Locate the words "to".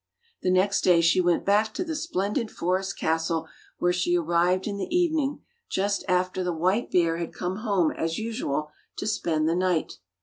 1.75-1.83, 8.97-9.05